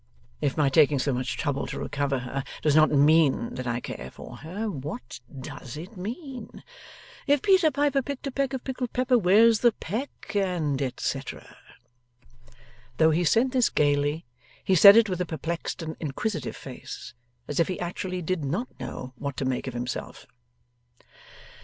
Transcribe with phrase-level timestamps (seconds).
[0.41, 4.09] If my taking so much trouble to recover her does not mean that I care
[4.11, 6.63] for her, what does it mean?
[7.27, 11.21] "If Peter Piper picked a peck of pickled pepper, where's the peck," &c.?'
[12.97, 14.25] Though he said this gaily,
[14.63, 17.13] he said it with a perplexed and inquisitive face,
[17.47, 20.25] as if he actually did not know what to make of himself.